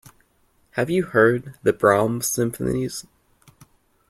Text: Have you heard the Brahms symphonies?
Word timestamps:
Have 0.71 0.89
you 0.89 1.03
heard 1.03 1.59
the 1.61 1.73
Brahms 1.73 2.25
symphonies? 2.27 3.05